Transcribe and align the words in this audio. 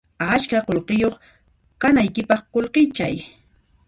Ashka 0.35 0.59
qullqiyuq 0.67 1.15
kanaykipaq 1.81 2.41
qullqichay 2.53 3.15